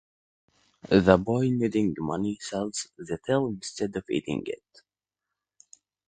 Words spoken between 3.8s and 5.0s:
of eating it.